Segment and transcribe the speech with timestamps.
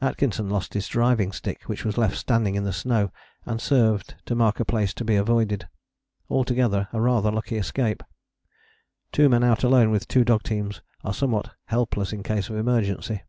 [0.00, 3.10] Atkinson lost his driving stick, which was left standing in the snow
[3.44, 5.66] and served to mark a place to be avoided.
[6.30, 8.04] Altogether a rather lucky escape:
[9.10, 13.22] two men out alone with two dog teams are somewhat helpless in case of emergency.